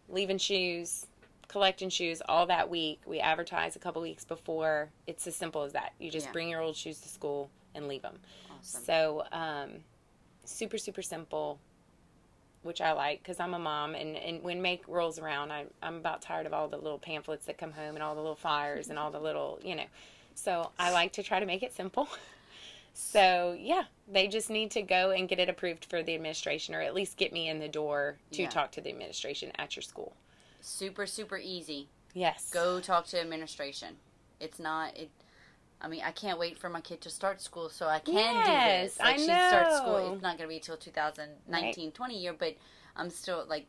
[0.10, 1.06] leaving shoes,
[1.48, 3.02] collecting shoes all that week.
[3.06, 4.90] We advertise a couple weeks before.
[5.08, 5.94] It's as simple as that.
[6.00, 6.32] You just Yeah.
[6.32, 8.20] bring your old shoes to school and leave them.
[8.50, 8.84] Awesome.
[8.84, 9.84] So, um,
[10.44, 11.60] super, super simple,
[12.64, 13.96] which I like because I'm a mom.
[13.96, 17.46] And, and when May rolls around, I, I'm about tired of all the little pamphlets
[17.46, 19.86] that come home and all the little flyers and all the little, you know.
[20.36, 22.08] So, I like to try to make it simple.
[22.98, 26.80] So, yeah, they just need to go and get it approved for the administration or
[26.80, 28.48] at least get me in the door to Yeah.
[28.50, 30.16] talk to the administration at your school.
[30.66, 31.90] Super super easy.
[32.14, 32.50] Yes.
[32.52, 33.96] Go talk to administration.
[34.40, 35.10] It's not it.
[35.82, 38.22] I mean, I can't wait for my kid to start school so I can do
[38.22, 39.00] Yes, this.
[39.00, 39.98] Like I she starts school.
[39.98, 42.56] It's not going to be until 2019, 20 year, but
[42.96, 43.68] I'm still like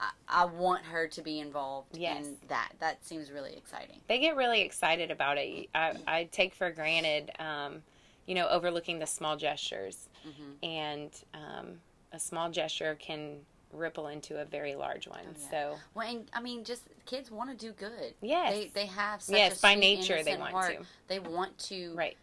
[0.00, 2.26] I, I want her to be involved Yes.
[2.26, 2.72] in that.
[2.80, 4.00] That seems really exciting.
[4.08, 5.68] they get really excited about it.
[5.74, 7.82] I, I take for granted, um,
[8.26, 10.54] you know, overlooking the small gestures, Mhm.
[10.64, 11.80] and um,
[12.12, 15.20] a small gesture can ripple into a very large one.
[15.26, 15.50] Oh, yeah.
[15.50, 18.14] So Well, and I mean, just kids want to do good.
[18.22, 20.78] yes, They they have such yes, a by nature they want heart.
[20.78, 20.86] to.
[21.08, 22.16] They want to Right,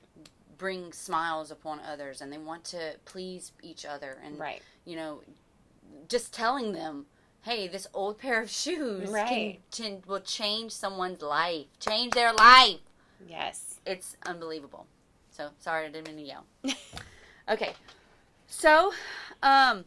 [0.57, 5.21] bring smiles upon others, and they want to please each other, and right, you know,
[6.07, 7.05] just telling them,
[7.43, 9.59] hey, this old pair of shoes Right.
[9.71, 12.77] can, can will change someone's life, change their life.
[13.27, 13.79] yes.
[13.85, 14.85] It's unbelievable.
[15.31, 16.45] So sorry, I didn't mean to yell.
[17.49, 17.73] Okay,
[18.47, 18.93] so,
[19.41, 19.83] um,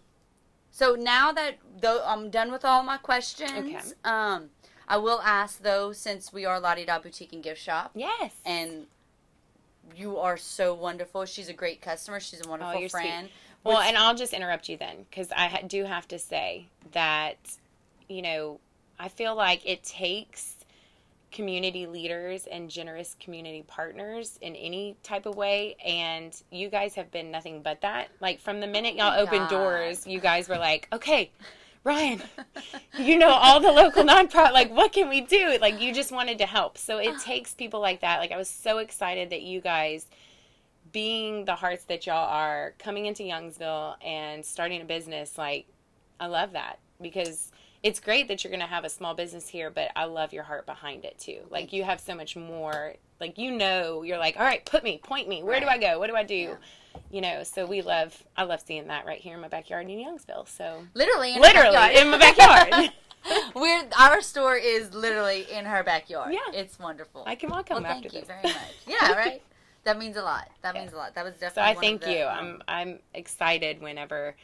[0.76, 3.80] so now that though I'm done with all my questions, Okay.
[4.04, 4.50] um,
[4.88, 8.32] I will ask though, since we are Lottie Da Boutique and Gift Shop, Yes.
[8.44, 8.86] and
[9.96, 11.24] you are so wonderful.
[11.26, 12.18] She's a great customer.
[12.18, 13.28] She's a wonderful Oh, friend.
[13.62, 17.36] Well, and I'll just interrupt you then because I ha- do have to say that,
[18.08, 18.58] you know,
[18.98, 20.53] I feel like it takes
[21.34, 25.74] community leaders and generous community partners in any type of way.
[25.84, 28.08] And you guys have been nothing but that.
[28.20, 29.50] Like, from the minute y'all opened God.
[29.50, 31.32] doors, you guys were like, okay,
[31.82, 32.22] Ryan,
[32.98, 36.38] you know all the local nonprofit like what can we do like you just wanted
[36.38, 37.20] to help so it ah.
[37.22, 40.06] takes people like that like i was so excited that you guys
[40.92, 45.66] being the hearts that y'all are coming into youngsville and starting a business like
[46.20, 47.52] i love that because
[47.84, 50.42] it's great that you're going to have a small business here but i love your
[50.42, 54.36] heart behind it too like you have so much more like you know you're like
[54.36, 56.54] all right put me point me where do i go what do i do Yeah.
[57.12, 59.98] you know so we love i love seeing that right here in my backyard in
[59.98, 62.90] youngsville so literally, in literally in my backyard
[63.54, 66.34] We're our store is literally in her backyard.
[66.34, 66.40] Yeah.
[66.60, 67.24] it's wonderful.
[67.26, 68.54] I can walk home well, thank after you very much.
[68.86, 69.40] Yeah, right.
[69.84, 70.50] That means a lot.
[70.60, 70.82] That Yeah.
[70.82, 71.14] means a lot.
[71.14, 71.72] That was definitely.
[71.72, 72.24] So I thank the, you.
[72.26, 74.36] um, I'm I'm excited whenever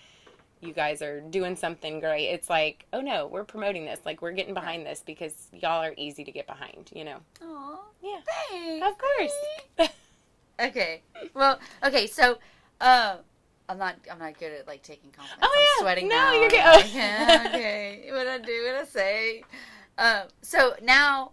[0.61, 2.27] you guys are doing something great.
[2.29, 4.01] It's like, oh no, we're promoting this.
[4.05, 6.91] Like we're getting behind this because y'all are easy to get behind.
[6.95, 7.17] You know.
[7.43, 8.21] Aw, Yeah.
[8.51, 8.87] thanks.
[8.87, 9.91] Of course.
[10.61, 11.01] Okay.
[11.33, 12.07] Well, okay.
[12.07, 12.37] So,
[12.83, 13.17] uh,
[13.69, 13.97] I'm not.
[14.13, 15.41] I'm not good at like taking compliments.
[15.43, 15.83] Oh, I'm yeah.
[15.83, 16.33] sweating No, now.
[16.35, 16.59] you're good.
[16.59, 16.91] like, Oh.
[16.93, 18.09] yeah, okay.
[18.11, 18.65] What I do?
[18.67, 19.43] What I say?
[19.97, 20.23] Um.
[20.43, 21.31] So now,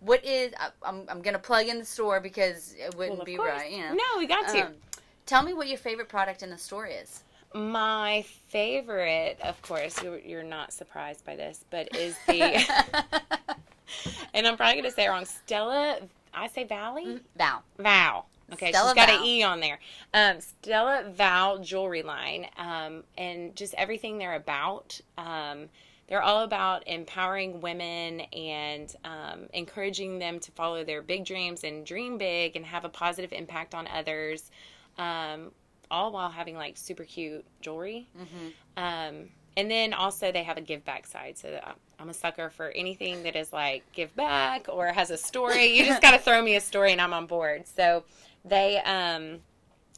[0.00, 0.52] what is?
[0.58, 1.04] I, I'm.
[1.08, 3.52] I'm gonna plug in the store because it wouldn't Well, be course.
[3.52, 3.70] right.
[3.70, 3.92] You know.
[3.94, 4.66] No, we got to.
[4.66, 4.72] Um,
[5.26, 7.22] tell me what your favorite product in the store is.
[7.54, 12.42] My favorite, of course, you're, not surprised by this, but is the,
[14.34, 15.24] and I'm probably gonna say it wrong.
[15.24, 16.00] Stella,
[16.34, 17.20] I say Valley.
[17.36, 17.62] Val.
[17.78, 18.26] Val.
[18.52, 19.18] Okay, Stella she's got Val.
[19.18, 19.78] an E on there.
[20.12, 25.00] Um, Stella Val jewelry line, um, and just everything they're about.
[25.16, 25.68] Um,
[26.08, 31.84] they're all about empowering women and um, encouraging them to follow their big dreams and
[31.84, 34.50] dream big and have a positive impact on others.
[35.90, 38.08] All while having like super cute jewelry.
[38.18, 38.48] Mm-hmm.
[38.76, 41.36] Um, and then also they have a give back side.
[41.38, 45.16] So I- I'm a sucker for anything that is like give back or has a
[45.16, 45.76] story.
[45.76, 47.66] You just got to throw me a story and I'm on board.
[47.66, 48.04] So
[48.44, 49.40] they um,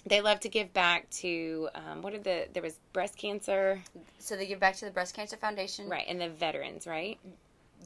[0.07, 3.83] they love to give back to um, what are the there was breast cancer
[4.18, 5.90] So they give back to the Breast Cancer Foundation.
[5.90, 7.18] right and the veterans right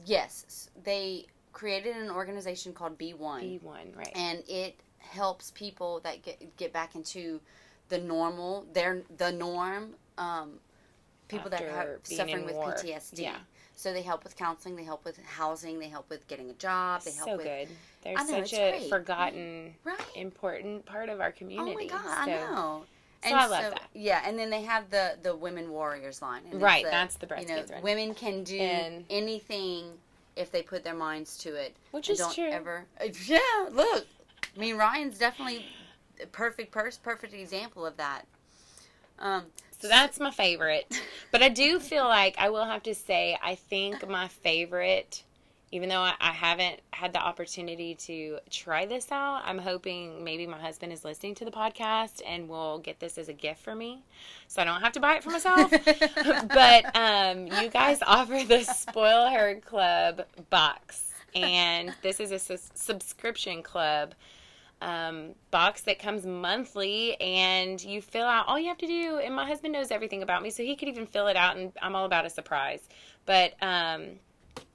[0.05, 3.39] Yes, they created an organization called B1.
[3.41, 4.11] B One, right?
[4.15, 7.39] and it helps people that get get back into
[7.89, 10.51] the normal their the norm um,
[11.27, 12.73] people that After have being suffering with war.
[12.73, 13.35] PTSD Yeah.
[13.75, 17.01] so they help with counseling they help with housing they help with getting a job
[17.03, 17.67] they help so with good.
[18.03, 18.89] They're know, such a great.
[18.89, 19.97] forgotten, Right.
[20.15, 21.71] important part of our community.
[21.71, 22.83] oh my god So- I know
[23.27, 23.81] so I love that.
[23.93, 27.25] yeah and then they have the the women warriors line and Right, the, that's the
[27.27, 29.93] breast you know cancer women can do And- anything
[30.35, 32.49] if they put their minds to it Which and is don't true.
[32.49, 32.85] ever
[33.25, 33.39] yeah
[33.71, 34.05] look
[34.55, 35.65] I mean Ryan's definitely
[36.31, 38.23] perfect pers- perfect example of that
[39.19, 39.43] um
[39.79, 40.91] So that's my favorite.
[41.31, 45.23] But I do feel like I will have to say, I think my favorite,
[45.71, 50.47] even though I, I haven't had the opportunity to try this out, I'm hoping maybe
[50.47, 53.75] my husband is listening to the podcast and will get this as a gift for
[53.75, 54.03] me.
[54.47, 55.71] So I don't have to buy it for myself.
[56.53, 61.11] but um, you guys offer the Spoil Her Club box.
[61.33, 64.13] And this is a sus- subscription club
[64.81, 69.33] um, box that comes monthly and you fill out all you have to do and
[69.33, 71.95] my husband knows everything about me so he could even fill it out and i'm
[71.95, 72.87] all about a surprise.
[73.25, 74.19] But um,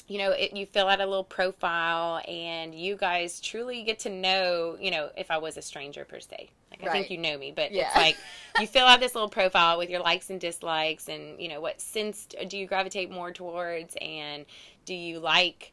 [0.09, 4.11] you know it, you fill out a little profile and you guys truly get to
[4.11, 6.51] know you know if i was a stranger per se.
[6.73, 7.87] Like i think you know me but Yeah.
[7.87, 8.17] it's like
[8.61, 11.81] you fill out this little profile with your likes and dislikes and you know what
[11.81, 14.47] sense do you gravitate more towards and
[14.85, 15.73] do you like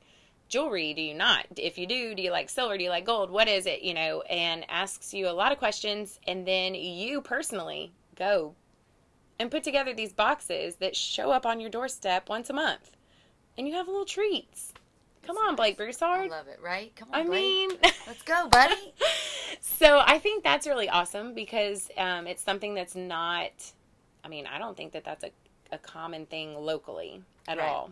[0.49, 1.45] jewelry do you not?
[1.57, 2.77] If you do do you like silver?
[2.77, 3.29] Do you like gold?
[3.31, 3.81] What is it?
[3.81, 8.55] You know and asks you a lot of questions and then you personally go
[9.39, 12.91] and put together these boxes that show up on your doorstep once a month
[13.57, 14.73] and you have little treats.
[15.25, 16.95] Come on blake I broussard love it right?
[16.95, 17.39] Come on i Blake.
[17.41, 17.69] mean
[18.07, 18.93] let's go buddy.
[19.61, 23.51] So i think that's really awesome because um, it's something that's not
[24.23, 25.31] i mean i don't think that that's a,
[25.71, 27.67] a common thing locally at Right.
[27.67, 27.91] all.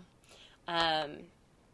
[0.67, 1.11] Um,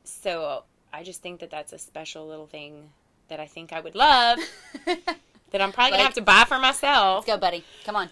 [0.03, 0.63] so
[0.93, 2.89] i just think that that's a special little thing
[3.27, 4.39] that i think i would love
[5.51, 8.09] that i'm probably gonna have to buy for myself let's go buddy come on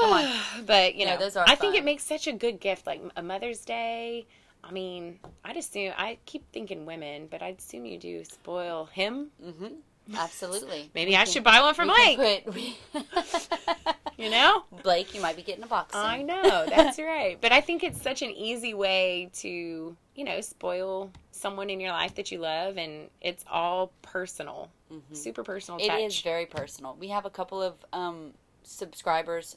[0.00, 0.24] Come on.
[0.66, 3.00] but you Yeah, know, those are I think it makes such a good gift, like
[3.14, 4.26] a Mother's Day.
[4.64, 9.28] I mean, I'd assume I keep thinking women, but I'd assume you do spoil him.
[9.40, 9.74] mm-hmm
[10.16, 12.44] absolutely Maybe I should buy one for We Blake.
[12.44, 12.76] put- we-
[14.18, 15.94] You know, Blake you might be getting a box.
[15.94, 17.38] I know that's right.
[17.40, 21.92] But I think it's such an easy way to, you know, spoil someone in your
[21.92, 24.70] life that you love, and it's all personal,
[25.12, 25.80] super personal.
[25.80, 25.90] Mm-hmm.
[25.90, 26.12] It touch.
[26.12, 26.96] is very personal.
[26.98, 29.56] We have a couple of um, subscribers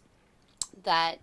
[0.83, 1.19] that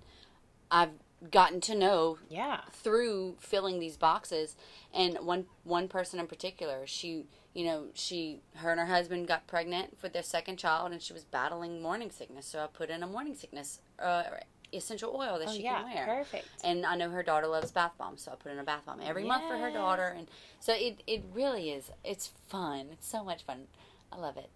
[0.70, 0.90] I've
[1.30, 2.60] gotten to know yeah.
[2.72, 4.56] through filling these boxes,
[4.92, 9.46] and one one person in particular, she you know she her and her husband got
[9.46, 12.46] pregnant with their second child, and she was battling morning sickness.
[12.46, 14.24] So I put in a morning sickness uh,
[14.72, 16.04] essential oil that Oh she yeah, can wear.
[16.06, 16.48] perfect.
[16.64, 19.00] And I know her daughter loves bath bombs, so I put in a bath bomb
[19.02, 20.14] every month for her daughter.
[20.16, 20.28] And
[20.60, 21.90] so it, it really is.
[22.04, 22.88] It's fun.
[22.92, 23.66] It's so much fun.
[24.12, 24.50] I love it.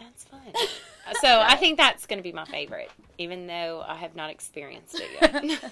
[0.00, 0.40] That's fun.
[1.20, 4.98] so I think that's going to be my favorite, even though I have not experienced
[4.98, 5.08] it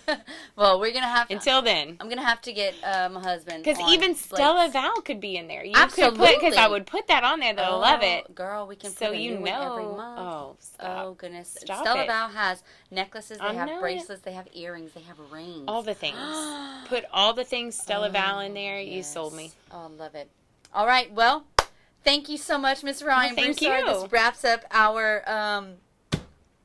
[0.06, 0.20] yet.
[0.56, 1.28] well, we're gonna have.
[1.28, 4.72] to, Until then, I'm gonna have to get uh, my husband because even Stella Blake's-
[4.74, 5.64] Val could be in there.
[5.64, 7.54] You could put because I would put that on there.
[7.54, 8.26] They'll love it.
[8.28, 8.66] Oh, girl.
[8.66, 9.96] We can So put a you new one every know.
[9.96, 10.18] month.
[10.20, 11.06] Oh, stop.
[11.06, 11.56] Oh goodness!
[11.60, 12.06] Stop Stella it.
[12.06, 13.38] Val has necklaces.
[13.38, 13.80] They I have know it.
[13.80, 14.22] bracelets.
[14.22, 14.92] They have earrings.
[14.92, 15.64] They have rings.
[15.68, 16.16] all the things.
[16.88, 18.78] put all the things Stella Val in there.
[18.78, 19.52] You sold me.
[19.72, 20.28] Oh, I love it.
[20.74, 21.10] All right.
[21.12, 21.44] Well,
[22.04, 23.06] thank you so much, Miss Ryane.
[23.06, 23.80] Well, thank Broussard.
[23.86, 24.02] you.
[24.02, 25.74] This wraps up our um,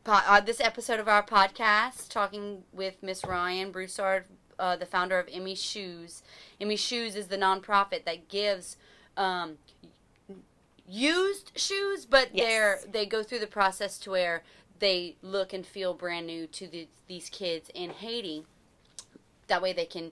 [0.03, 4.25] po- uh, this episode of our podcast, talking with Miss Ryane Broussard,
[4.59, 6.23] uh, the founder of Emmy Shoes.
[6.61, 8.77] Emmy Shoes is the nonprofit that gives.
[9.17, 9.57] Um,
[10.85, 12.45] used shoes but Yes.
[12.83, 14.43] they're they go through the process to where
[14.79, 18.43] they look and feel brand new to the, these kids in Haiti
[19.47, 20.11] that way they can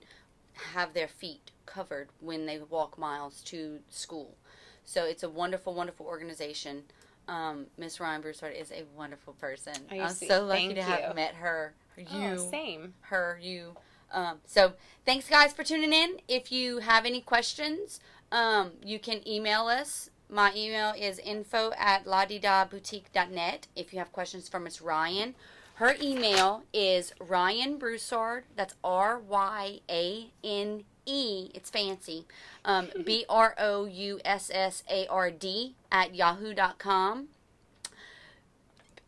[0.72, 4.36] have their feet covered when they walk miles to school.
[4.84, 6.82] So it's a wonderful, wonderful organization.
[7.28, 9.74] Um, Miss Ryane Broussard is a wonderful person.
[9.92, 10.28] Oh, I'm sweet.
[10.28, 11.74] so lucky Thank to have met her.
[11.96, 12.94] You, Oh, same.
[13.02, 13.76] her, you.
[14.12, 14.72] Um, so
[15.06, 16.18] thanks, guys, for tuning in.
[16.28, 18.00] If you have any questions,
[18.32, 20.10] um, you can email us.
[20.28, 25.34] My email is info at ladidaboutique.net if you have questions for Miss Ryane.
[25.74, 28.44] Her email is Ryane Broussard.
[28.56, 31.50] That's R Y A N E.
[31.54, 32.26] It's fancy.
[32.64, 37.28] Um, B R O U S S A R D at yahoo.com.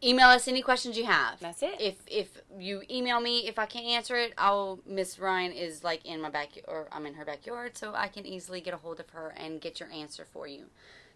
[0.03, 1.41] Email us any questions you have.
[1.41, 1.81] That's it.
[1.81, 2.29] If if
[2.59, 6.29] you email me, if I can't answer it, I'll Miss Ryane is like in my
[6.29, 9.33] back or I'm in her backyard, so I can easily get a hold of her
[9.37, 10.67] and get your answer for you.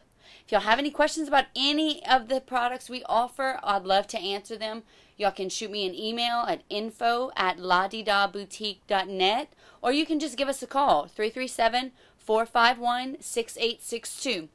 [0.45, 4.17] If y'all have any questions about any of the products we offer, I'd love to
[4.17, 4.83] answer them.
[5.17, 9.51] Y'all can shoot me an email at info at ladidaboutique.net
[9.83, 14.47] or you can just give us a call 337 451 6862.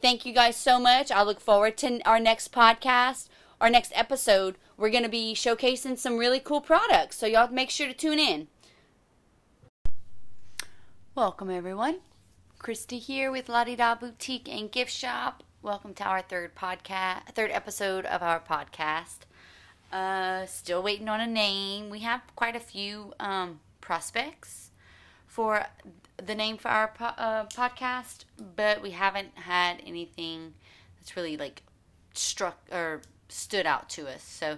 [0.00, 1.12] Thank you guys so much.
[1.12, 3.28] I look forward to our next podcast,
[3.60, 4.56] our next episode.
[4.78, 8.18] We're going to be showcasing some really cool products, so y'all make sure to tune
[8.18, 8.48] in.
[11.14, 12.00] Welcome, everyone.
[12.58, 15.42] Christy here with La Di Da Boutique and Gift Shop.
[15.60, 19.18] Welcome to our third podcast, third episode of our podcast.
[19.92, 21.90] Uh, still waiting on a name.
[21.90, 23.60] We have quite a few um,
[23.92, 24.70] prospects
[25.26, 25.66] for
[26.16, 28.24] the name for our po- uh, podcast,
[28.56, 30.54] but we haven't had anything
[30.96, 31.60] that's really like
[32.14, 34.22] struck or stood out to us.
[34.22, 34.56] So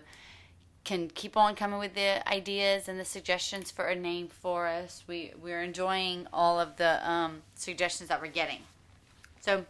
[0.85, 5.03] can keep on coming with the ideas and the suggestions for a name for us.
[5.09, 8.61] We we're enjoying all of the um, suggestions that we're getting.
[9.41, 9.65] So